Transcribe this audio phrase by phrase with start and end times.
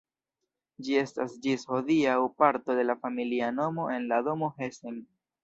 [0.85, 4.99] Ĝi estas ĝis hodiaŭ parto de la familia nomo en la domo Hessen.